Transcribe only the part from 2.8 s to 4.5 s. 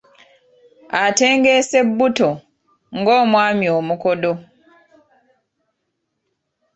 ng’omwami omukodo.